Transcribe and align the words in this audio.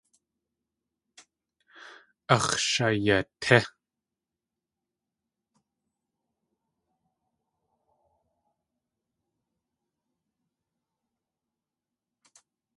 Áx̲ 2.35 2.51
shayatí! 2.69 3.59